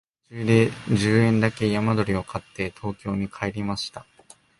[0.29, 4.07] 途中で十円だけ山鳥を買って東京に帰りました